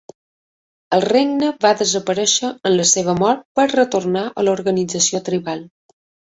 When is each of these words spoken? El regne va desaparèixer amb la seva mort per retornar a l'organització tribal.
El 0.95 1.01
regne 1.03 1.49
va 1.65 1.73
desaparèixer 1.81 2.49
amb 2.53 2.71
la 2.79 2.87
seva 2.93 3.15
mort 3.19 3.45
per 3.61 3.67
retornar 3.75 4.25
a 4.43 4.47
l'organització 4.49 5.23
tribal. 5.31 5.63